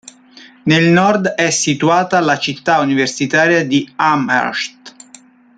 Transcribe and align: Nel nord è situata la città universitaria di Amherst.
Nel 0.63 0.85
nord 0.89 1.27
è 1.35 1.51
situata 1.51 2.19
la 2.21 2.39
città 2.39 2.79
universitaria 2.79 3.63
di 3.63 3.87
Amherst. 3.97 4.95